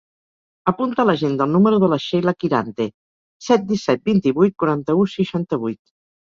[0.69, 2.89] Apunta a l'agenda el número de la Sheila Quirante:
[3.51, 5.83] set, disset, vint-i-vuit, quaranta-u, seixanta-vuit.